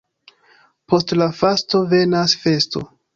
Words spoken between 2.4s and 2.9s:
festo.